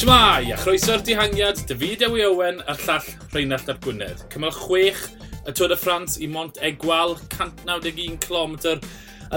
Shmai, 0.00 0.48
a 0.48 0.56
chroeso'r 0.56 1.02
dihangiad, 1.04 1.58
David 1.68 2.06
Ewi 2.06 2.22
Owen 2.24 2.62
a'r 2.64 2.78
llall 2.86 3.08
Rheinald 3.34 3.68
Ap 3.68 3.82
Gwynedd. 3.84 4.22
Cymal 4.32 4.54
6 4.56 5.02
y 5.44 5.52
Tôr 5.52 5.74
y 5.74 5.76
Ffrans 5.76 6.14
i 6.24 6.28
Mont 6.32 6.56
Egwal, 6.64 7.18
191 7.34 8.16
km. 8.24 8.80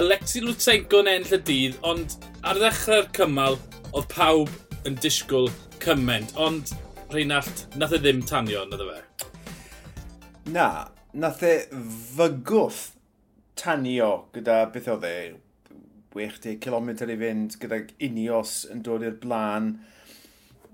Alexi 0.00 0.40
Lutsenko 0.40 1.02
yn 1.02 1.10
enll 1.12 1.36
y 1.36 1.40
dydd, 1.50 1.76
ond 1.84 2.16
ar 2.48 2.56
ddechrau'r 2.62 3.10
cymal, 3.12 3.58
oedd 3.92 4.08
pawb 4.14 4.88
yn 4.88 4.96
disgwyl 5.04 5.50
cymaint. 5.84 6.32
Ond 6.40 6.72
Rheinald, 7.12 7.66
nath 7.76 7.92
e 7.92 8.00
ddim 8.00 8.24
tanio, 8.24 8.64
nad 8.70 8.88
fe? 8.88 9.28
Na, 10.54 10.68
nath 11.12 11.44
e 11.44 11.58
fygwth 12.16 12.86
tanio 13.60 14.14
gyda 14.32 14.62
beth 14.72 14.94
oedd 14.96 15.10
e, 15.10 15.16
60 16.16 16.56
km 16.64 16.94
i 16.94 17.18
fynd, 17.26 17.58
gyda 17.60 17.84
Unios 18.08 18.62
yn 18.72 18.80
dod 18.88 19.04
i'r 19.04 19.20
blaen 19.20 19.74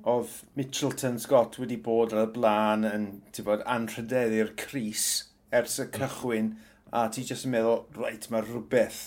oedd 0.09 0.40
Mitchelton 0.56 1.18
Scott 1.20 1.59
wedi 1.60 1.77
bod 1.77 2.14
ar 2.14 2.28
y 2.28 2.32
blaen 2.34 2.86
yn 2.88 3.06
bod, 3.45 3.64
anrhydeddu'r 3.68 4.54
Cris 4.60 5.06
ers 5.52 5.78
y 5.82 5.86
cychwyn 5.96 6.54
a 6.96 7.06
ti 7.12 7.24
jyst 7.26 7.46
yn 7.46 7.54
meddwl, 7.54 7.84
reit, 7.98 8.28
mae 8.30 8.45
rhywbeth 8.46 9.02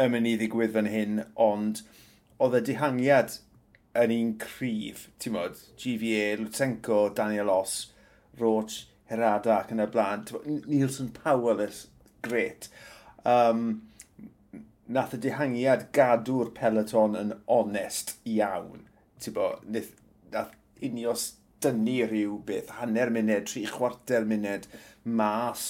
yn 0.00 0.12
mynd 0.14 0.30
i 0.30 0.34
ddigwydd 0.40 0.74
fan 0.74 0.90
hyn, 0.90 1.22
ond 1.40 1.82
oedd 2.40 2.56
y 2.58 2.62
dihangiad 2.70 3.38
yn 4.00 4.14
un 4.14 4.34
cryf, 4.40 5.08
ti'n 5.20 5.36
bod, 5.36 5.60
GVA, 5.80 6.36
Lutsenko, 6.40 7.00
Daniel 7.16 7.50
Os, 7.52 7.78
Roach, 8.40 8.84
Herada 9.10 9.56
ac 9.58 9.72
yn 9.74 9.82
y 9.82 9.88
blaen, 9.90 10.26
Nielsen 10.66 11.10
Powell 11.16 11.62
is 11.64 11.86
great. 12.22 12.68
Um, 13.26 13.82
nath 14.86 15.16
y 15.16 15.20
dihangiad 15.24 15.88
gadw'r 15.96 16.52
peloton 16.54 17.18
yn 17.18 17.34
onest 17.50 18.16
iawn 18.28 18.86
bo, 19.36 19.50
nith, 19.68 19.92
nath 20.32 20.54
unios 20.80 21.26
dynnu 21.60 22.06
rhyw 22.08 22.38
beth, 22.48 22.72
hanner 22.78 23.12
munud, 23.12 23.44
tri 23.50 23.66
chwarter 23.68 24.24
munud, 24.28 24.66
mas 25.04 25.66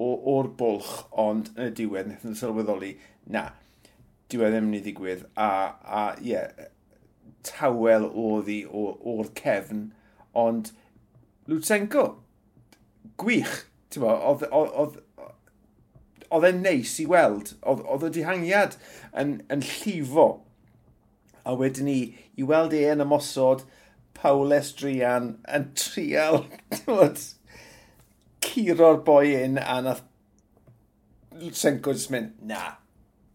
o'r 0.00 0.50
bwlch, 0.60 0.92
ond 1.20 1.50
yn 1.56 1.70
y 1.70 1.72
diwedd, 1.76 2.10
wnaethon 2.10 2.34
yn 2.34 2.38
sylweddoli, 2.40 2.90
na, 3.32 3.46
diwedd 4.32 4.54
ddim 4.54 4.68
yn 4.70 4.78
ei 4.78 4.84
ddigwydd, 4.84 5.24
a, 5.40 5.48
a 5.80 6.04
ie, 6.20 6.34
yeah, 6.34 6.68
tawel 7.46 8.06
oedd 8.08 8.48
hi 8.52 8.62
o'r 8.68 9.30
cefn, 9.38 9.86
ond 10.36 10.72
Lutsenko, 11.50 12.04
gwych, 13.20 13.62
ti'n 13.90 14.04
bo, 14.04 14.12
oedd 14.30 14.44
oedd, 14.54 15.00
oedd 16.30 16.46
e'n 16.46 16.62
neis 16.64 16.94
i 17.02 17.06
weld, 17.10 17.54
oedd, 17.66 17.82
oedd 17.90 18.06
y 18.06 18.12
dihangiad 18.20 18.76
yn, 19.18 19.40
yn 19.52 19.64
llifo. 19.66 20.28
A 21.44 21.54
wedyn 21.56 21.88
ni, 21.88 21.98
i 22.36 22.46
weld 22.46 22.74
e 22.76 22.84
yn 22.90 23.04
ymosod, 23.04 23.64
Pawles 24.16 24.72
Drian 24.76 25.32
yn 25.48 25.70
trial, 25.78 26.42
curo'r 28.44 29.00
boi 29.06 29.34
un 29.38 29.58
a 29.60 29.80
nath 29.86 30.06
Senko 31.56 31.94
jyst 31.96 32.10
mynd, 32.12 32.34
na, 32.44 32.74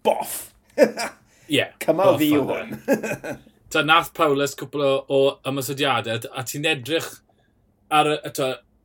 boff. 0.05 0.53
yeah, 1.49 1.71
Cymal 1.81 2.19
fi 2.21 2.27
yw 2.37 2.43
hwn. 2.51 2.75
E. 2.75 3.31
Ta 3.73 3.81
nath 3.81 4.11
Paulus 4.13 4.53
cwpl 4.59 4.83
o, 4.83 4.89
o 5.09 5.21
ymysodiadau, 5.49 6.27
a 6.29 6.43
ti'n 6.45 6.67
edrych 6.69 7.07
ar 7.89 8.11
y 8.13 8.19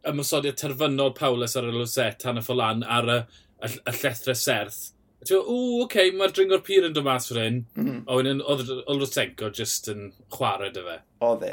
ymysodiad 0.09 0.57
terfynol 0.57 1.13
Paulus 1.19 1.59
ar 1.59 1.69
y 1.69 1.75
Lwset 1.75 2.23
tan 2.23 2.41
y 2.41 2.45
ffolan 2.47 2.81
ar 2.87 3.11
y, 3.13 3.19
y, 3.67 3.73
y 3.77 3.97
llethre 3.99 4.37
serth 4.39 4.81
Ti'n 5.21 5.37
o, 5.37 5.41
oce, 5.43 5.81
okay, 5.85 6.13
mae'r 6.17 6.33
dringo'r 6.37 6.63
pyr 6.65 6.87
yn 6.89 6.95
dod 6.97 7.05
mas 7.05 7.29
fy 7.29 7.37
hyn. 7.37 7.59
Mm. 7.77 7.99
Oedd 8.09 8.71
Olrosenko 8.89 9.51
just 9.57 9.91
yn 9.93 10.07
chwarae 10.33 10.71
dy 10.73 10.85
fe. 10.87 10.97
Oedd 11.27 11.45
e. 11.45 11.51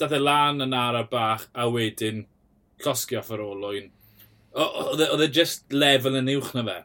Dath 0.00 0.16
e 0.16 0.20
lan 0.20 0.66
yn 0.66 0.76
ara 0.76 1.06
bach 1.08 1.46
a 1.56 1.68
wedyn 1.72 2.26
llosgi 2.84 3.16
off 3.20 3.32
yr 3.32 3.44
olwyn. 3.46 3.88
Oedd 4.58 5.04
e, 5.06 5.08
e 5.24 5.30
just 5.32 5.64
lefel 5.72 6.18
yn 6.20 6.28
uwch 6.34 6.52
na 6.56 6.66
fe. 6.66 6.78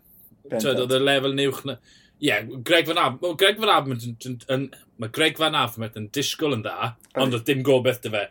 Oedd 0.61 0.95
e 0.95 1.01
lefel 1.03 1.35
yn 1.35 1.43
uwch 1.49 1.65
na... 1.67 1.77
Ie, 2.23 2.29
yeah, 2.29 2.47
Greg 2.63 2.87
Van 2.87 3.01
Af... 3.01 3.19
Greg 3.41 3.59
Van 3.59 3.73
Af... 3.73 3.89
Mae 3.89 5.11
Greg 5.11 5.39
Van 5.41 5.57
Af 5.59 5.75
yn 5.81 6.07
disgwyl 6.15 6.55
yn 6.55 6.63
dda, 6.63 6.93
ond 7.19 7.35
oedd 7.35 7.47
dim 7.49 7.63
gobeith 7.67 7.99
dy 8.05 8.13
fe. 8.13 8.27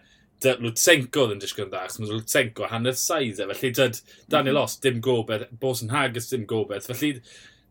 Lutsenko 0.62 1.26
oedd 1.26 1.34
yn 1.36 1.42
disgwyl 1.42 1.66
yn 1.66 1.72
dda, 1.72 1.82
achos 1.86 2.00
mae 2.02 2.12
Lutsenko 2.12 2.68
hanner 2.70 2.96
saidd 2.98 3.40
e. 3.42 3.48
Felly, 3.52 3.72
dyd, 3.78 4.00
Daniel 4.32 4.58
mhm. 4.58 4.68
Os, 4.68 4.78
dim 4.82 5.02
gobeith, 5.04 5.48
bos 5.62 5.82
yn 5.84 5.92
hages 5.94 6.30
dim 6.32 6.46
gobeith. 6.50 6.88
Felly, 6.90 7.16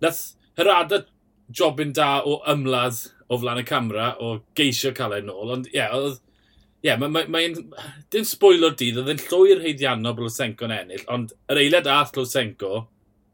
nath 0.04 0.22
hyrada 0.60 1.04
jobyn 1.52 1.94
da 1.96 2.22
o 2.28 2.40
ymladd 2.52 3.00
o 3.32 3.40
flan 3.40 3.62
y 3.62 3.64
camera, 3.68 4.12
o 4.20 4.42
geisio 4.58 4.92
cael 4.96 5.18
ei 5.18 5.26
nôl, 5.26 5.56
ond 5.56 5.70
ie, 5.72 5.78
yeah, 5.80 5.96
oedd... 5.96 6.20
Ie, 6.82 6.90
yeah, 6.90 7.00
mae'n... 7.00 7.14
Ma, 7.14 7.24
ma, 7.30 7.90
dim 8.12 8.26
sbwyl 8.28 8.66
o'r 8.68 8.78
dydd, 8.78 9.00
oedd 9.02 9.12
yn 9.14 9.24
llwy'r 9.28 9.64
heiddiannol 9.64 10.16
bod 10.18 10.26
Lutsenko'n 10.26 10.74
ennill, 10.76 11.04
ond 11.14 11.36
yr 11.52 11.62
eiliad 11.62 11.90
ath 11.92 12.16
Lutsenko, 12.18 12.86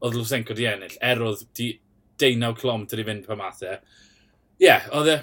oedd 0.04 0.18
Lutsenko 0.18 0.58
di 0.58 0.68
ennill, 0.70 0.98
er 1.02 1.24
oedd 1.24 1.46
di 1.58 1.72
19 2.22 2.58
km 2.60 2.84
i 2.92 3.06
fynd 3.08 3.30
pa 3.30 3.38
mathau. 3.40 3.78
E. 3.78 4.04
Ie, 4.58 4.68
yeah, 4.68 4.90
oedd 4.98 5.14
e... 5.14 5.20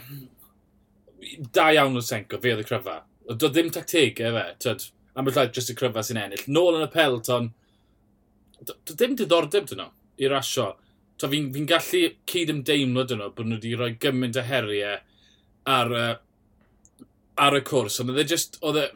Da 1.55 1.71
iawn 1.73 1.95
Lutsenko, 1.97 2.41
fe 2.41 2.55
oedd 2.55 2.65
y 2.65 2.69
cryfa. 2.69 2.99
Oedd 3.25 3.41
do 3.41 3.51
ddim 3.51 3.71
tactegau 3.73 4.35
fe, 4.37 4.45
tyd, 4.61 4.87
am 5.17 5.29
y 5.31 5.35
llaeth, 5.35 5.55
jyst 5.57 5.73
y 5.73 5.77
cryfa 5.79 6.03
sy'n 6.05 6.21
ennill. 6.21 6.47
Nôl 6.53 6.79
yn 6.79 6.87
y 6.87 6.91
pelton, 6.93 7.53
do 8.65 8.77
ddim 8.91 9.17
diddordeb 9.19 9.69
dyn 9.71 9.85
nhw 9.85 9.91
i 10.21 10.31
rasio. 10.31 10.73
So 11.21 11.31
fi'n 11.31 11.51
fi, 11.55 11.65
gallu 11.71 12.03
cyd 12.31 12.53
ymdeimlo 12.55 13.07
dyn 13.09 13.23
nhw 13.23 13.33
bod 13.37 13.49
nhw 13.49 13.61
wedi 13.61 13.75
rhoi 13.79 13.95
gymaint 14.03 14.41
o 14.41 14.45
heriau 14.45 14.99
ar, 15.75 15.95
uh, 15.95 17.07
ar 17.47 17.59
y 17.59 17.63
cwrs. 17.71 18.01
Ond 18.03 18.13
oedd 18.13 18.25
e 18.25 18.29
just, 18.35 18.59
oedd 18.63 18.83
e, 18.83 18.89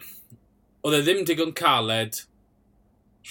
oedd 0.84 0.98
e 0.98 1.02
ddim 1.06 1.24
digon 1.28 1.54
caled 1.56 2.22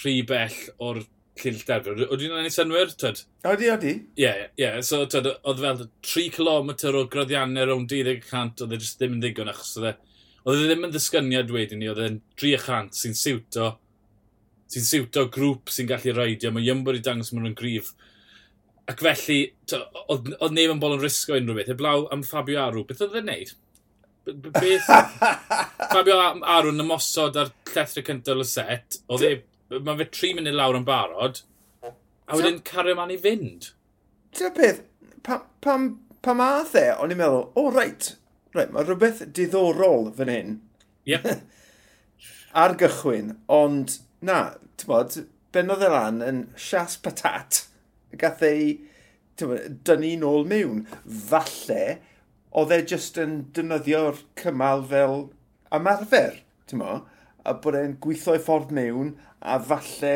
rhy 0.02 0.18
bell 0.28 0.58
o'r 0.84 1.04
llill 1.38 1.62
derfyn. 1.68 2.04
Oedden 2.08 2.32
nhw'n 2.34 2.50
ei 2.50 2.54
synwyr, 2.54 2.92
tyd? 3.00 3.22
Oeddi, 3.46 3.70
oeddi. 3.74 3.94
Ie, 4.18 4.26
yeah, 4.26 4.44
ie. 4.58 4.84
So, 4.86 5.04
oedd 5.06 5.62
fel 5.62 5.86
3 6.10 6.28
km 6.34 6.74
o 6.90 7.06
graddiannau 7.12 7.68
rhwng 7.68 7.88
12% 7.92 8.66
oedd 8.66 8.74
e 8.74 8.82
just 8.82 9.02
ddim 9.02 9.18
yn 9.18 9.24
ddigon 9.24 9.52
achos 9.54 9.76
oedd 9.78 9.92
e 9.92 9.96
Oedd 10.48 10.62
e 10.64 10.68
ddim 10.70 10.86
yn 10.88 10.94
ddisgyniad 10.94 11.50
wedyn 11.52 11.82
ni, 11.82 11.90
oedd 11.92 12.00
e'n 12.06 12.22
300 12.40 12.96
sy'n 12.96 13.18
siwto, 13.20 13.74
sy'n 14.72 14.86
siwto 14.88 15.26
grŵp 15.34 15.72
sy'n 15.74 15.90
gallu 15.90 16.14
reidio. 16.16 16.54
Mae 16.56 16.64
Iymbo 16.70 16.94
i 16.96 17.02
dangos 17.04 17.34
maen 17.34 17.50
nhw'n 17.50 17.58
gryf. 17.60 17.90
Ac 18.88 19.04
felly, 19.04 19.42
oedd 20.08 20.56
neb 20.56 20.72
yn 20.72 20.80
bol 20.80 20.96
yn 20.96 21.04
risgo 21.04 21.36
unrhyw 21.36 21.58
beth. 21.60 21.72
Heblaw 21.74 22.06
am 22.16 22.24
Fabio 22.24 22.62
Arw, 22.64 22.86
beth 22.88 23.04
oedd 23.04 23.18
e'n 23.20 23.28
neud? 23.28 23.52
Beth... 24.56 24.88
Fabio 25.94 26.16
Arw 26.56 26.72
yn 26.72 26.86
ymosod 26.86 27.40
ar 27.44 27.52
llethre 27.74 28.06
cyntaf 28.08 28.40
y 28.40 28.48
set. 28.48 29.02
Oedd 29.12 29.28
e... 29.28 29.34
Mae 29.76 30.00
fe 30.00 30.08
tri 30.16 30.30
munud 30.32 30.56
lawr 30.56 30.80
yn 30.80 30.88
barod. 30.88 31.42
A 31.84 32.40
wedyn 32.40 32.62
cario 32.64 32.96
man 32.96 33.12
i 33.12 33.18
fynd. 33.20 33.74
Ti'n 34.36 34.56
beth, 34.56 34.80
pam, 35.28 35.44
pam, 35.60 35.90
pam 36.24 36.44
a 36.44 36.50
the, 36.72 36.86
o'n 36.96 37.12
i'n 37.12 37.20
meddwl, 37.20 37.50
o, 37.52 37.66
oh, 37.66 37.70
reit, 37.76 38.14
Right, 38.58 38.72
mae 38.74 38.88
rhywbeth 38.88 39.20
diddorol 39.38 40.08
fan 40.18 40.32
hyn. 40.34 40.54
Yep. 41.06 41.26
Ar 42.62 42.74
gychwyn, 42.80 43.36
ond 43.54 44.00
na, 44.26 44.38
ti'n 44.82 44.90
bod, 44.90 45.18
benodd 45.54 45.84
e 45.86 45.90
lan 45.94 46.24
yn 46.26 46.40
sias 46.58 46.96
patat, 47.04 47.60
gath 48.18 48.42
ei 48.48 48.72
dynnu 49.38 50.16
nôl 50.24 50.48
mewn. 50.50 50.80
Falle, 51.06 52.00
oedd 52.58 52.74
e 52.74 52.80
just 52.94 53.20
yn 53.22 53.44
dynyddio'r 53.54 54.24
cymal 54.42 54.82
fel 54.90 55.28
ymarfer, 55.78 56.42
ti'n 56.66 56.82
mo? 56.82 56.98
A 57.46 57.54
bod 57.62 57.78
e'n 57.78 57.94
gweithio 58.02 58.40
i 58.40 58.42
ffordd 58.42 58.74
mewn, 58.74 59.14
a 59.38 59.60
falle 59.70 60.16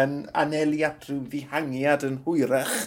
yn 0.00 0.16
anelu 0.46 0.80
at 0.88 1.04
rhyw 1.10 1.26
ddihangiad 1.28 2.08
yn 2.08 2.22
hwyrach 2.24 2.78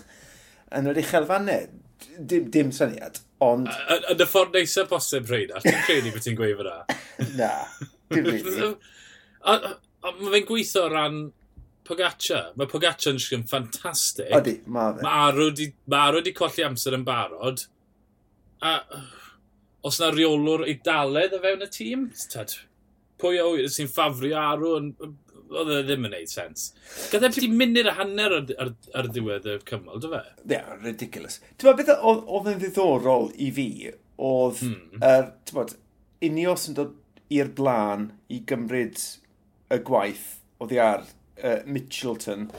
yn 0.73 0.89
yr 0.89 1.03
uchelfannau. 1.05 1.69
Dim, 2.17 2.49
dim 2.49 2.73
syniad. 2.73 3.21
Ond... 3.43 3.71
Yn 4.11 4.21
y 4.21 4.27
ffordd 4.29 4.55
neisa 4.55 4.85
posib 4.89 5.27
rhaid, 5.31 5.51
a 5.51 5.63
ti'n 5.63 5.81
credu 5.87 6.13
beth 6.13 6.27
ti'n 6.27 6.37
gweud 6.39 6.59
fyna? 6.61 6.75
Na, 7.39 7.49
dim 8.13 8.29
rili. 8.29 8.69
Mae 9.45 10.31
fe'n 10.35 10.47
gweithio 10.47 10.85
o 10.85 10.93
ran 10.93 11.19
Pogaccia. 11.85 12.41
Mae 12.57 12.69
Pogaccia 12.71 13.11
yn 13.13 13.19
siŵr 13.21 13.43
ffantastig. 13.49 14.31
Odi, 14.35 14.55
mae 14.65 14.95
fe. 14.95 15.05
Mae 15.05 15.27
Arw 15.27 16.17
wedi 16.21 16.33
colli 16.37 16.65
amser 16.65 16.97
yn 16.97 17.05
barod. 17.07 17.67
A 18.65 18.79
os 19.85 19.99
na 20.01 20.09
reolwr 20.09 20.65
i 20.65 20.79
daled 20.85 21.35
o 21.37 21.41
fewn 21.43 21.61
y 21.61 21.67
tîm, 21.69 22.07
tad, 22.31 22.55
pwy 23.21 23.37
o 23.43 23.51
sy'n 23.69 23.91
ffafrio 23.91 24.39
Arw 24.41 24.71
yn 24.79 24.87
oedd 25.51 25.71
e 25.71 25.79
ddim 25.85 26.07
yn 26.07 26.15
neud 26.15 26.31
sens. 26.31 26.69
Gydde 27.11 27.29
beth 27.29 27.45
i 27.45 27.49
munud 27.51 27.89
a 27.89 27.95
hanner 27.99 28.35
ar, 28.39 28.51
ar, 28.63 28.71
ar 29.01 29.09
ddiwedd 29.11 29.49
y 29.51 29.57
cymal, 29.69 30.01
dy 30.01 30.11
fe? 30.11 30.21
Ie, 30.41 30.51
yeah, 30.55 30.71
ridiculous. 30.81 31.39
Ti'n 31.55 31.69
meddwl, 31.69 31.81
beth 31.81 32.31
oedd 32.33 32.51
yn 32.53 32.61
ddiddorol 32.63 33.29
i 33.41 33.51
fi, 33.55 33.69
oedd, 34.15 34.61
hmm. 34.63 35.03
er, 35.05 35.29
ti'n 35.45 35.59
meddwl, 35.59 35.79
unios 36.25 36.67
yn 36.71 36.79
dod 36.79 36.95
i'r 37.35 37.51
blaen 37.57 38.09
i 38.31 38.41
gymryd 38.49 39.01
y 39.73 39.79
gwaith 39.85 40.27
oedd 40.61 40.75
i 40.75 40.81
ar 40.81 41.05
uh, 41.05 41.61
Mitchelton. 41.65 42.49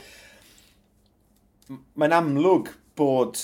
Mae'n 1.98 2.14
amlwg 2.14 2.72
bod, 2.98 3.40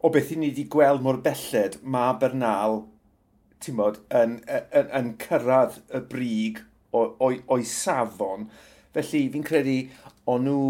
o 0.00 0.10
beth 0.12 0.32
i 0.34 0.40
ni 0.40 0.50
wedi 0.50 0.66
gweld 0.72 1.04
mor 1.04 1.20
belled, 1.24 1.78
mae 1.82 2.16
Bernal, 2.20 2.82
ti'n 3.60 3.76
modd, 3.76 4.00
yn, 4.16 4.38
yn, 4.48 4.90
yn 4.96 5.14
cyrraedd 5.20 5.80
y 5.96 6.02
brig 6.12 6.60
o'i, 6.96 7.40
oi 7.50 7.62
safon. 7.66 8.48
Felly 8.94 9.26
fi'n 9.32 9.46
credu 9.46 9.76
o'n 10.30 10.46
nhw 10.46 10.64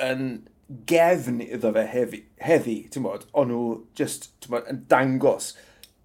yn 0.00 0.28
gefn 0.86 1.40
iddo 1.42 1.72
fe 1.74 1.84
heddi, 1.90 2.22
heddi 2.44 2.76
ti'n 2.92 3.04
bod, 3.06 3.26
o'n 3.34 3.50
nhw 3.50 3.64
just 3.98 4.30
ti'n 4.42 4.54
bod, 4.54 4.70
yn 4.70 4.84
dangos, 4.90 5.52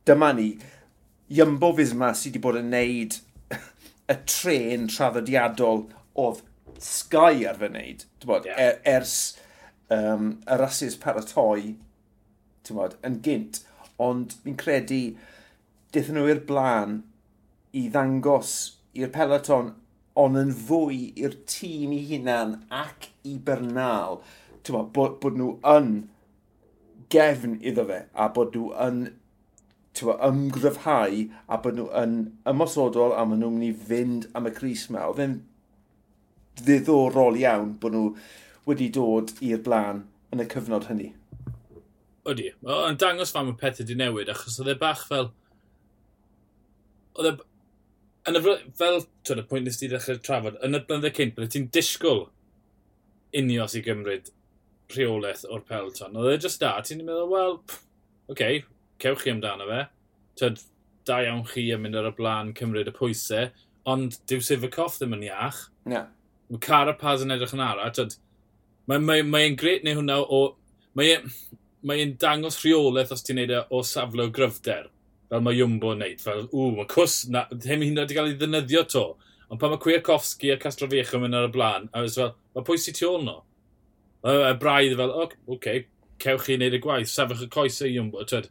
dyma 0.09 0.31
ni, 0.37 0.49
Jumbo 1.35 1.71
Fisma 1.77 2.11
sydd 2.13 2.35
wedi 2.35 2.43
bod 2.43 2.59
yn 2.59 2.73
neud 2.73 3.19
y 4.13 4.17
tren 4.29 4.89
traddodiadol 4.91 5.87
oedd 6.21 6.43
Sky 6.85 7.45
ar 7.47 7.57
fy 7.57 7.69
wneud, 7.71 8.03
bod, 8.27 8.49
yeah. 8.49 8.57
er, 8.59 8.79
ers 8.97 9.15
um, 9.93 10.35
y 10.43 10.57
rasis 10.59 10.97
paratoi 11.01 11.75
bod, 12.73 12.97
yn 13.05 13.21
gynt, 13.25 13.61
ond 14.01 14.33
fi'n 14.43 14.57
credu 14.59 15.03
dethon 15.93 16.17
nhw 16.19 16.31
i'r 16.33 16.41
blaen 16.49 17.03
i 17.75 17.87
ddangos 17.91 18.55
i'r 18.95 19.11
peloton 19.13 19.73
ond 20.21 20.39
yn 20.39 20.51
fwy 20.55 20.99
i'r 21.19 21.35
tîm 21.49 21.93
i 21.95 22.01
hunan 22.09 22.57
ac 22.71 23.09
i 23.27 23.35
Bernal 23.47 24.21
bo, 24.71 24.85
bod, 24.93 25.17
bod 25.21 25.37
nhw 25.37 25.51
yn 25.75 25.89
gefn 27.13 27.59
iddo 27.61 27.85
fe 27.89 27.99
a 28.13 28.29
bod 28.35 28.55
nhw 28.55 28.71
yn 28.87 29.01
tywa, 29.95 30.15
ymgryfhau 30.27 31.19
a 31.47 31.59
bod 31.61 31.77
nhw 31.79 31.89
yn 32.01 32.15
ymosodol 32.51 33.15
a 33.15 33.25
maen 33.27 33.43
nhw'n 33.43 33.59
mynd 33.59 33.67
i 33.67 33.87
fynd 33.91 34.29
am 34.35 34.49
y 34.49 34.53
Cris 34.55 34.87
yma. 34.89 35.05
Oedd 35.11 35.21
e'n 35.25 35.37
ddiddorol 36.61 37.39
iawn 37.41 37.75
bod 37.81 37.95
nhw 37.95 38.05
wedi 38.69 38.89
dod 38.95 39.35
i'r 39.45 39.63
blaen 39.65 40.05
yn 40.33 40.43
y 40.43 40.47
cyfnod 40.51 40.87
hynny. 40.89 41.11
Ydy, 42.25 42.49
yn 42.65 43.01
dangos 43.01 43.33
fan 43.35 43.49
mae 43.49 43.59
pethau 43.59 43.85
wedi 43.85 43.99
newid 43.99 44.31
achos 44.33 44.57
oedd 44.61 44.73
e 44.73 44.79
bach 44.81 45.05
fel... 45.11 45.29
Oedd 47.15 47.29
e 47.29 47.35
yn 48.29 48.39
y, 48.39 48.55
fel 48.79 49.01
twyd, 49.27 49.41
y 49.41 49.47
pwynt 49.49 49.67
nes 49.67 49.79
ti 49.79 49.89
ddechrau 49.91 50.21
trafod, 50.25 50.57
yn 50.65 50.77
y 50.77 50.81
blynyddo 50.85 51.11
cynt, 51.15 51.35
byddai 51.35 51.53
ti'n 51.53 51.67
disgwyl 51.75 52.25
unios 53.35 53.75
i 53.77 53.83
gymryd 53.85 54.31
rheolaeth 54.93 55.45
o'r 55.49 55.65
pelton. 55.67 56.17
Oedd 56.17 56.37
e 56.37 56.41
just 56.45 56.61
da, 56.63 56.73
ti'n 56.85 57.03
meddwl, 57.05 57.29
wel, 57.31 57.59
oce, 57.59 58.33
okay, 58.33 58.63
cewch 59.01 59.25
chi 59.25 59.33
amdano 59.33 59.67
fe. 59.69 59.83
Tyd, 60.39 60.61
da 61.05 61.21
iawn 61.21 61.45
chi 61.49 61.67
yn 61.73 61.83
mynd 61.83 61.99
ar 61.99 62.09
y 62.09 62.13
blaen 62.17 62.53
cymryd 62.57 62.89
y 62.89 62.95
pwysau, 62.95 63.51
ond 63.89 64.17
dyw 64.29 64.41
Sifacoff 64.45 64.97
ddim 64.99 65.13
yn 65.17 65.27
iach. 65.27 65.65
Yeah. 65.89 66.09
Mae 66.49 66.61
Carapaz 66.65 67.25
yn 67.25 67.33
edrych 67.35 67.53
yn 67.57 67.63
ara. 67.65 67.91
Tyd, 67.93 68.17
mae'n 68.89 69.05
mae, 69.05 69.21
mae, 69.21 69.29
mae 69.49 69.59
gret 69.59 69.85
neu 69.85 69.99
hwnna 69.99 70.21
o... 70.23 70.47
Mae'n 70.95 71.29
mae, 71.85 72.01
e, 72.01 72.11
dangos 72.21 72.57
rheolaeth 72.63 73.13
os 73.13 73.23
ti'n 73.25 73.39
neud 73.39 73.53
e 73.53 73.61
o 73.69 73.81
safle 73.85 74.25
o 74.25 74.33
gryfder 74.33 74.89
fel 75.31 75.43
mae 75.45 75.57
Jumbo 75.57 75.93
yn 75.95 76.03
neud. 76.03 76.21
Fel, 76.23 76.45
ww, 76.51 76.71
mae 76.77 76.89
cws, 76.91 77.17
na, 77.33 77.45
ddim 77.51 77.85
hyn 77.85 78.01
wedi 78.01 78.17
cael 78.17 78.31
ei 78.31 78.37
ddynyddio 78.39 78.85
to. 78.91 79.05
Ond 79.49 79.61
pan 79.61 79.73
mae 79.73 79.81
Cwiakowski 79.81 80.53
a 80.53 80.59
Castro 80.61 80.89
Fiech 80.91 81.13
yn 81.15 81.25
mynd 81.25 81.37
ar 81.37 81.49
y 81.49 81.51
blaen, 81.53 81.89
a 81.93 82.05
fel, 82.09 82.33
mae 82.55 82.65
pwy 82.65 82.81
sy'n 82.81 82.97
tu 82.97 83.09
ôl 83.09 83.25
no? 83.25 83.41
A 84.25 84.55
braidd 84.57 84.97
fel, 84.97 85.13
oce, 85.25 85.37
okay, 85.53 85.85
cewch 86.21 86.47
chi 86.47 86.57
wneud 86.57 86.77
y 86.77 86.81
gwaith, 86.81 87.11
safwch 87.11 87.45
y 87.45 87.49
coesau 87.53 87.89
e, 87.89 87.93
Jumbo. 87.97 88.25
Ie, 88.25 88.41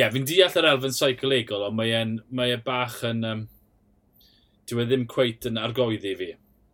yeah, 0.00 0.10
fi'n 0.12 0.26
deall 0.26 0.58
yr 0.58 0.72
elfen 0.72 0.96
seicolegol, 0.96 1.68
ond 1.68 1.78
mae 1.78 1.94
e'n 2.00 2.18
mae 2.34 2.56
e 2.56 2.58
bach 2.64 3.00
yn... 3.06 3.24
Um, 3.28 3.46
dyw 4.68 4.82
e 4.82 4.84
ddim 4.84 5.06
cweit 5.08 5.46
yn 5.48 5.58
argoeddi 5.60 6.12
fi 6.18 6.28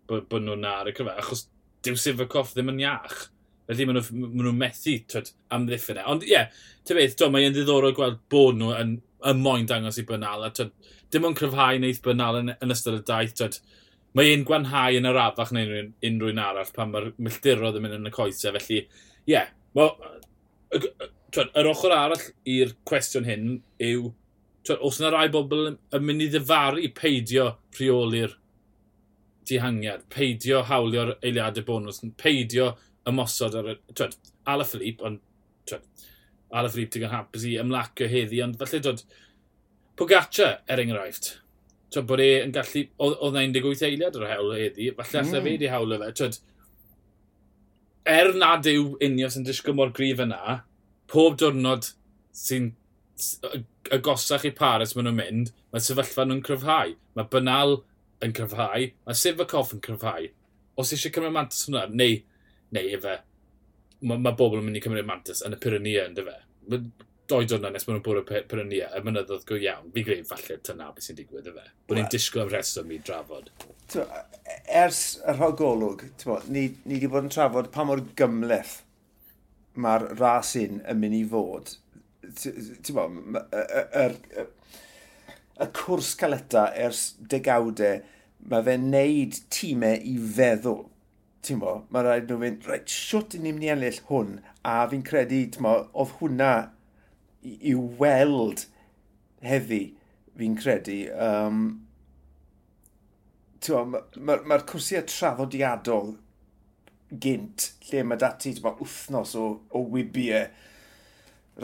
bod, 0.08 0.26
bod 0.30 0.44
nhw'n 0.44 0.66
ar 0.68 0.90
y 0.90 0.94
cyfer, 0.96 1.20
achos 1.20 1.46
dyw 1.84 1.98
Sifacoff 2.00 2.54
ddim 2.54 2.72
yn 2.72 2.82
iach. 2.82 3.28
Felly 3.68 3.86
maen 3.88 4.00
nhw'n 4.00 4.34
nhw 4.42 4.54
methu 4.56 4.96
twyd, 5.08 5.30
amddiffyn 5.54 6.00
e. 6.02 6.06
Ond 6.10 6.26
ie, 6.26 6.32
yeah, 6.34 6.50
te 6.84 6.96
beth, 6.96 7.16
do, 7.20 7.30
mae'n 7.32 7.54
ddiddorol 7.54 7.94
gweld 7.96 8.20
bod 8.32 8.58
nhw 8.60 8.74
yn 8.76 8.96
y 9.24 9.34
moyn 9.38 9.68
dangos 9.70 9.98
i 10.00 10.04
bynal. 10.08 10.44
A 10.46 10.52
twyd, 10.54 10.74
dim 11.12 11.28
ond 11.28 11.38
cryfhau 11.38 11.78
wneud 11.78 12.02
bynal 12.04 12.40
yn, 12.42 12.52
yn 12.58 12.74
ystod 12.74 12.98
y 12.98 13.02
daith. 13.08 13.34
Twyd, 13.38 13.58
mae 14.18 14.34
un 14.34 14.44
gwanhau 14.48 14.98
yn 14.98 15.08
yr 15.10 15.20
afach 15.24 15.54
neu 15.54 15.66
unrhyw, 15.66 15.90
unrhyw 16.10 16.34
un 16.34 16.42
arall 16.44 16.74
pan 16.76 16.92
mae'r 16.92 17.10
milltirodd 17.16 17.80
yn 17.80 17.86
mynd 17.86 17.98
yn 17.98 18.10
y 18.10 18.14
coesau. 18.14 18.54
Felly, 18.58 18.84
ie, 18.84 19.34
yeah, 19.34 19.50
wel, 19.76 19.94
yr 20.74 21.70
ochr 21.70 21.96
arall 21.96 22.28
i'r 22.54 22.76
cwestiwn 22.88 23.28
hyn 23.28 23.50
yw, 23.82 24.12
twyd, 24.66 24.80
os 24.86 25.00
yna 25.02 25.12
rai 25.14 25.26
bobl 25.32 25.72
yn 25.74 26.06
mynd 26.06 26.24
i 26.24 26.30
ddifaru 26.32 26.88
peidio 26.96 27.50
rheoli'r 27.78 28.38
dihangiad, 29.48 30.06
peidio 30.12 30.62
hawlio'r 30.68 31.16
eiliadau 31.20 31.66
bonus, 31.66 32.00
peidio 32.20 32.72
ymosod 33.08 33.58
ar 33.60 33.70
y... 33.74 33.76
Twed, 33.92 34.16
Ala 34.48 34.64
Philippe, 34.68 35.04
ond 35.04 35.20
Twed, 35.68 35.84
Alaph 36.52 36.76
Rhyd 36.76 36.92
digon 36.94 37.12
hapus 37.12 37.46
i 37.48 37.56
ymlacio 37.62 38.08
heddi, 38.10 38.42
ond 38.44 38.58
falle 38.60 38.82
dod 38.84 39.04
Pogaccia 39.96 40.58
er 40.66 40.82
enghraifft. 40.82 41.36
Twyd 41.94 42.06
bod 42.10 42.22
e 42.22 42.30
yn 42.42 42.52
gallu, 42.54 42.84
oedd 42.98 43.38
18 43.38 43.86
eiliad 43.86 44.16
ar 44.18 44.26
y 44.26 44.30
hewl 44.32 44.54
heddi, 44.58 44.90
falle 44.98 45.22
mm. 45.22 45.28
allai 45.30 45.42
fe 45.44 45.56
di 45.62 45.70
hawl 45.70 45.94
o 45.94 45.98
fe. 46.02 46.12
Twyd, 46.20 46.38
er 48.14 48.32
nad 48.36 48.66
yw 48.68 48.96
unios 49.06 49.38
yn 49.38 49.46
disgwyl 49.46 49.76
mor 49.78 49.92
grif 49.94 50.22
yna, 50.24 50.60
pob 51.10 51.38
diwrnod 51.40 51.92
sy'n 52.34 52.72
agosach 53.94 54.46
i 54.48 54.52
Paris 54.56 54.94
maen 54.96 55.08
nhw'n 55.08 55.20
mynd, 55.20 55.52
mae 55.72 55.84
sefyllfa 55.84 56.26
nhw'n 56.26 56.42
cryfhau. 56.44 56.96
Mae 57.14 57.30
Bynal 57.30 57.78
yn 58.24 58.34
cryfhau, 58.34 58.88
mae 59.06 59.20
Sivakov 59.20 59.74
yn 59.76 59.82
cryfhau. 59.84 60.26
Os 60.80 60.90
eisiau 60.94 61.14
cymryd 61.14 61.34
mantis 61.36 61.68
hwnna, 61.68 61.86
neu, 61.94 62.18
neu 62.74 62.90
efe, 62.98 63.18
mae 64.04 64.20
ma 64.20 64.34
bobl 64.36 64.60
yn 64.60 64.68
mynd 64.68 64.78
i 64.78 64.84
cymryd 64.84 65.08
mantis 65.08 65.42
yn 65.46 65.56
y 65.56 65.58
Pyrrhenia 65.60 66.06
yn 66.08 66.16
dyfe. 66.18 66.36
Doi 67.30 67.46
dod 67.48 67.62
nes 67.64 67.86
maen 67.86 67.96
nhw'n 67.96 68.04
bwrw 68.04 68.24
Pyrrhenia, 68.50 68.90
y 68.92 69.00
mynyddodd 69.04 69.46
go 69.48 69.56
iawn. 69.56 69.88
Fi 69.94 70.04
greu 70.04 70.24
falle 70.28 70.58
tyna 70.66 70.90
beth 70.92 71.06
sy'n 71.06 71.16
digwydd 71.20 71.48
yfe. 71.52 71.64
Bod 71.88 71.98
ni'n 71.98 72.10
disgwyl 72.12 72.44
am 72.44 72.52
rheswm 72.52 72.92
i 72.92 73.00
drafod. 73.00 73.48
E-, 73.96 74.58
ers 74.82 75.02
y 75.24 75.36
rhogolwg, 75.38 76.04
ni, 76.52 76.66
ni 76.84 76.98
wedi 76.98 77.08
bod 77.08 77.24
yn 77.24 77.32
trafod 77.32 77.70
pa 77.72 77.86
mor 77.88 78.04
gymleth 78.18 78.82
mae'r 79.74 80.06
ras 80.20 80.54
un 80.60 80.82
yn 80.84 81.00
mynd 81.00 81.18
i 81.18 81.24
fod. 81.32 81.74
Y 85.54 85.68
cwrs 85.78 86.12
caleta 86.20 86.68
ers 86.86 87.06
degawdau, 87.32 88.02
mae 88.50 88.66
fe'n 88.66 88.90
neud 88.92 89.40
tîmau 89.54 89.96
i 89.96 90.18
feddwl 90.36 90.84
ti'n 91.44 91.60
bo, 91.62 91.74
mae 91.92 92.06
rhaid 92.06 92.28
nhw 92.30 92.40
fynd, 92.40 92.66
rhaid, 92.68 92.90
siwt 92.90 93.36
i 93.36 93.40
ni'n 93.42 93.56
mynd 93.56 93.66
i 93.66 93.72
ennill 93.74 94.00
hwn, 94.08 94.34
a 94.66 94.76
fi'n 94.90 95.04
credu, 95.06 95.40
ti'n 95.52 95.66
bo, 95.66 95.74
oedd 95.92 96.14
hwnna 96.20 96.50
i, 97.44 97.74
weld 98.00 98.66
heddi, 99.44 99.82
fi'n 100.38 100.58
credu. 100.60 101.00
Um, 101.14 101.64
Mae'r 103.64 103.86
ma, 103.88 104.36
ma, 104.44 104.58
cwrsiau 104.68 105.06
traddodiadol 105.08 106.10
gynt, 107.20 107.70
lle 107.88 108.02
mae 108.04 108.20
dati 108.20 108.52
ma, 108.60 108.74
wythnos 108.76 109.32
o, 109.40 109.46
o 109.72 109.80
wybiau 109.94 110.50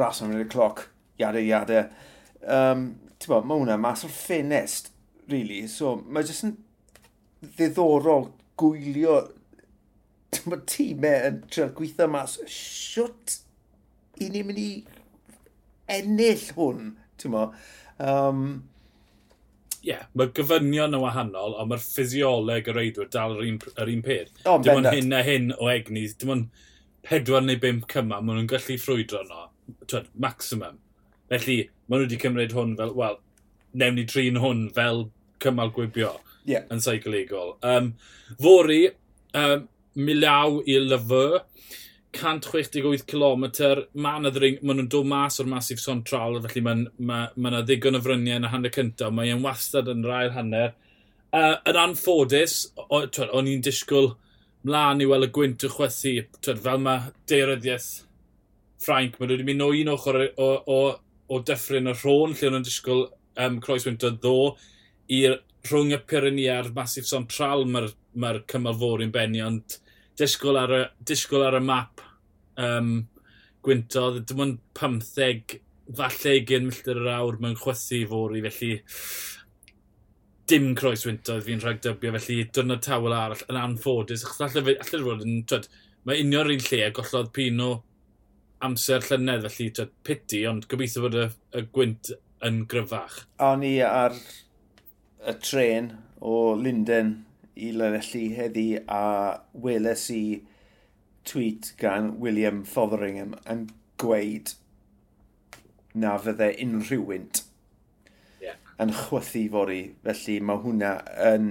ras 0.00 0.22
o'n 0.22 0.32
mynd 0.32 0.46
y 0.46 0.48
cloc, 0.48 0.86
iade, 1.20 1.42
iade. 1.44 1.82
Um, 2.40 2.86
bo, 3.26 3.42
mae 3.42 3.60
hwnna 3.60 3.76
mas 3.80 4.06
o'r 4.06 4.14
ffenest, 4.14 4.92
really. 5.28 5.66
So, 5.68 5.98
mae 6.08 6.24
jyst 6.24 6.46
yn 6.48 6.56
ddiddorol 7.44 8.30
gwylio 8.60 9.18
bod 10.48 10.64
tîmau 10.70 11.12
e 11.12 11.28
yn 11.28 11.38
trio 11.52 11.68
gweithio 11.76 12.08
mas, 12.10 12.38
siwt 12.48 13.36
i 14.20 14.30
ni'n 14.32 14.48
mynd 14.48 14.60
i 14.62 14.70
ennill 15.90 16.48
hwn, 16.56 16.90
ti'n 17.20 17.34
mo. 17.34 17.46
Um, 18.00 18.44
Ie, 19.80 19.94
yeah, 19.94 20.02
mae 20.12 20.28
gyfynion 20.36 20.92
yn 20.92 21.00
wahanol, 21.00 21.54
ond 21.56 21.70
mae'r 21.70 21.80
ffisioleg 21.80 22.66
y 22.68 22.72
reidwyr 22.76 23.08
dal 23.12 23.38
yr 23.38 23.46
un, 23.46 23.56
yr 23.80 23.92
un 23.94 24.02
peth. 24.04 24.34
Oh, 24.44 24.58
dim 24.60 24.82
ond 24.82 24.90
hyn 24.92 25.16
a 25.16 25.22
hyn 25.24 25.54
o 25.56 25.70
egni, 25.72 26.02
dim 26.20 26.34
ond 26.34 26.66
pedwar 27.06 27.46
neu 27.46 27.56
bimp 27.60 27.86
cyma, 27.88 28.18
maen 28.20 28.42
nhw'n 28.42 28.50
gallu 28.50 28.76
ffrwydro 28.76 29.22
no, 29.28 29.46
twed, 29.86 30.10
maximum. 30.20 30.76
Felly, 31.32 31.62
maen 31.88 32.02
nhw 32.02 32.10
wedi 32.10 32.20
cymryd 32.20 32.52
hwn 32.56 32.76
fel, 32.76 32.92
wel, 32.98 33.16
newn 33.72 33.96
ni 33.96 34.04
trin 34.10 34.40
hwn 34.42 34.66
fel 34.76 35.06
cymal 35.40 35.72
gwibio 35.72 36.12
yeah. 36.44 36.68
yn 36.72 36.84
seicolegol. 36.84 37.54
Um, 37.64 37.94
fori, 38.42 38.82
um, 39.32 39.64
Milaw 40.06 40.60
i 40.66 40.78
Lyfy. 40.82 41.40
168 42.10 43.04
km, 43.06 43.44
ma'n 44.02 44.26
y 44.26 44.30
ddring, 44.34 44.56
maen 44.66 44.80
nhw'n 44.80 44.88
dod 44.90 45.06
mas 45.06 45.38
o'r 45.38 45.46
masif 45.50 45.78
Sontral, 45.78 46.40
felly 46.42 46.62
mae'n 46.66 46.80
ma, 47.06 47.20
ma 47.38 47.60
ddigon 47.62 47.98
o 47.98 48.00
fryniau 48.02 48.40
yn 48.40 48.48
y 48.48 48.50
hanner 48.50 48.72
cyntaf, 48.74 49.12
mae'n 49.14 49.44
wastad 49.44 49.90
yn 49.92 50.02
rhai'r 50.02 50.34
hanner. 50.34 50.72
Uh, 51.30 51.54
yn 51.70 51.78
anffodus, 51.78 52.56
o'n 52.90 53.46
i'n 53.46 53.62
disgwyl 53.62 54.10
mlaen 54.66 55.04
i 55.04 55.06
weld 55.08 55.28
y 55.28 55.30
gwynt 55.36 55.64
y 55.64 55.70
chwethu, 55.70 56.16
twyd, 56.42 56.64
fel 56.64 56.82
mae 56.82 57.12
deiryddiaeth 57.30 57.90
Ffrainc, 58.80 59.20
mae 59.20 59.28
wedi 59.28 59.46
mynd 59.46 59.64
o 59.64 59.70
un 59.76 59.92
ochr 59.92 60.18
o, 60.24 60.50
o, 60.72 60.80
o 61.30 61.40
dyffryn 61.46 61.90
y 61.92 61.94
rhôn 61.94 62.34
lle 62.34 62.50
nhw'n 62.50 62.66
disgwyl 62.66 63.06
um, 63.44 63.60
croeswynt 63.62 64.06
o 64.08 64.10
ddo 64.16 64.34
i'r 65.12 65.38
rhwng 65.68 65.94
y 65.94 66.00
Pyrenea 66.08 66.58
a'r 66.58 66.72
Masif 66.74 67.08
central 67.08 67.66
mae'r 67.68 67.90
ma, 67.90 67.92
r, 67.92 67.94
ma 68.22 68.34
r 68.34 68.42
cymal 68.50 68.78
fawr 68.80 69.04
i'n 69.04 69.14
benni, 69.14 69.42
ond 69.44 69.76
disgwyl 70.20 70.60
ar 70.60 70.76
y, 70.76 70.84
disgwyl 71.08 71.46
ar 71.48 71.58
y 71.58 71.64
map 71.64 72.04
um, 72.60 72.94
gwyntodd. 73.66 74.22
Dim 74.28 74.44
ond 74.44 74.62
15, 74.78 75.58
falle 75.96 76.40
20 76.46 76.66
milltir 76.68 77.00
yr 77.02 77.12
awr 77.16 77.40
mewn 77.42 77.58
chwythu 77.60 78.00
i 78.00 78.08
fori, 78.10 78.42
felly 78.46 78.72
dim 80.50 80.72
croes 80.78 81.04
wyntodd 81.06 81.44
fi'n 81.46 81.62
rhag 81.62 81.78
dybio, 81.84 82.12
felly 82.16 82.40
dwrnod 82.50 82.82
tawel 82.82 83.14
arall 83.14 83.44
yn 83.48 83.60
anffodus. 83.60 84.24
Achos 84.26 84.58
allai 84.58 84.74
allai 84.74 85.04
fod 85.06 85.24
yn, 85.26 85.38
twyd, 85.50 85.68
mae 86.08 86.24
unio'r 86.24 86.50
un 86.56 86.66
lle 86.66 86.82
a 86.86 86.90
gollodd 86.96 87.30
Pino 87.36 87.70
amser 88.66 89.04
llynedd, 89.06 89.46
felly 89.46 89.70
twyd, 89.76 89.94
piti, 90.06 90.44
ond 90.50 90.66
gobeithio 90.70 91.06
bod 91.06 91.18
y, 91.20 91.26
y 91.56 91.64
gwynt 91.76 92.12
yn 92.46 92.64
gryfach. 92.70 93.22
O'n 93.46 93.64
i 93.66 93.76
ar 93.86 94.16
y 95.20 95.36
tren 95.44 95.92
o 96.20 96.54
Linden 96.58 97.14
i 97.60 97.72
Llanelli 97.76 98.24
heddi 98.36 98.68
a 98.88 99.04
weles 99.52 100.06
i 100.14 100.24
tweet 101.28 101.74
gan 101.80 102.14
William 102.22 102.62
Fotheringham 102.64 103.36
yn 103.50 103.66
gweud 104.00 104.54
na 105.94 106.14
fydde 106.22 106.50
unrhyw 106.64 107.04
wynt 107.10 107.42
yeah. 108.42 108.58
yn 108.80 108.94
chwythu 108.96 109.44
fori. 109.52 109.80
Felly 110.06 110.38
mae 110.46 110.62
hwnna 110.64 110.92
yn, 111.30 111.48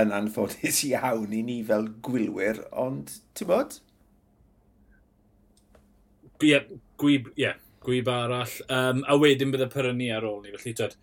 yn 0.00 0.14
anffodus 0.16 0.82
iawn 0.90 1.34
i 1.36 1.42
ni 1.46 1.60
fel 1.66 1.90
gwylwyr, 2.06 2.62
ond 2.84 3.16
ti'n 3.36 3.50
bod? 3.50 3.80
Ie, 6.40 6.54
yeah, 6.54 6.70
gwyb, 7.00 7.28
yeah, 7.36 7.58
gwyb 7.84 8.08
arall. 8.08 8.54
Um, 8.72 9.04
a 9.04 9.18
wedyn 9.20 9.52
bydde 9.52 9.68
pyrrhenu 9.74 10.08
ar 10.16 10.28
ôl 10.28 10.40
ni, 10.44 10.54
felly 10.56 10.72
tyd. 10.78 10.96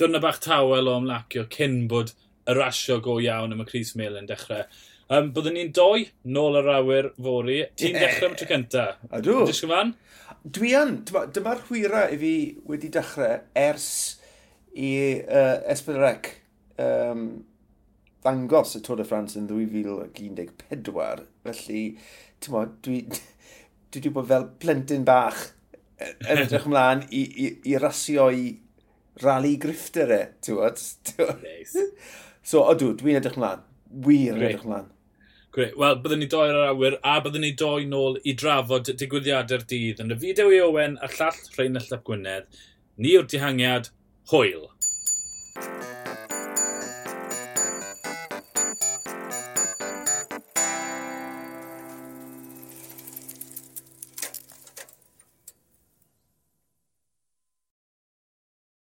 Dyna 0.00 0.20
bach 0.24 0.40
tawel 0.44 0.90
o 0.90 0.98
ymlacio 1.00 1.46
cyn 1.52 1.86
bod 1.88 2.12
y 2.48 2.56
rasio 2.58 2.98
go 3.04 3.18
iawn 3.22 3.54
am 3.54 3.62
y 3.64 3.68
Cris 3.68 3.94
Mil 3.98 4.18
yn 4.18 4.28
dechrau. 4.30 4.64
Um, 5.12 5.28
byddwn 5.34 5.58
ni'n 5.58 5.72
doi 5.76 6.06
nôl 6.32 6.56
yr 6.62 6.70
awyr 6.78 7.10
fori. 7.20 7.60
Ti'n 7.78 7.96
yeah. 7.98 8.06
dechrau 8.06 8.30
am 8.30 8.36
tro 8.38 8.48
cynta? 8.48 8.86
A 9.10 9.20
dw. 9.24 9.42
Dysgu 9.48 9.68
fan? 9.70 9.94
Dwi 10.42 10.74
yn. 10.78 10.98
Dyma'r 11.06 11.64
hwyra 11.68 12.06
i 12.10 12.18
fi 12.20 12.34
wedi 12.70 12.90
dechrau 12.94 13.42
ers 13.58 13.88
i 14.72 14.92
uh, 15.20 15.58
Esbydrec 15.72 16.30
um, 16.80 17.26
ddangos 18.22 18.76
y 18.78 18.82
Tôr 18.86 19.02
de 19.02 19.06
France 19.08 19.36
yn 19.38 19.48
2014. 19.50 21.26
Felly, 21.46 21.84
ti'n 22.40 22.54
mo, 22.54 22.64
dwi, 22.86 23.02
dwi 23.92 24.00
wedi 24.00 24.14
bod 24.14 24.30
fel 24.30 24.48
plentyn 24.62 25.04
bach 25.06 25.50
yn 26.02 26.40
edrych 26.42 26.66
ymlaen 26.66 27.04
i, 27.10 27.22
i, 27.22 27.48
i 27.70 27.78
rasio 27.78 28.30
i 28.34 28.48
rali 29.22 29.56
grifter 29.60 30.10
e, 30.14 30.22
ti'n 30.40 30.56
gwybod? 30.56 31.42
Nice. 31.44 31.84
So, 32.42 32.64
ydw, 32.72 32.92
dwi'n 32.98 33.20
edrych 33.20 33.38
mlaen. 33.38 33.62
Wir 33.92 34.34
Great. 34.34 34.42
edrych 34.48 34.66
mlaen. 34.66 34.90
Great. 35.52 35.74
Wel, 35.78 35.98
byddwn 36.02 36.22
ni 36.24 36.28
doi 36.32 36.46
ar 36.48 36.70
awyr, 36.70 36.96
a 37.04 37.18
byddwn 37.22 37.44
ni 37.44 37.52
doi 37.60 37.84
nôl 37.88 38.16
i 38.24 38.34
drafod 38.40 38.88
digwyddiadau'r 38.98 39.66
dydd. 39.68 40.00
Yn 40.02 40.14
y 40.14 40.18
fideo 40.22 40.50
i 40.50 40.62
Owen 40.64 40.96
a 41.04 41.10
llall 41.12 41.42
Rhain 41.56 41.78
Llap 41.78 42.06
Gwynedd, 42.08 42.62
ni 42.96 43.12
yw'r 43.14 43.28
dihangiad, 43.30 43.92
hwyl. 44.32 44.70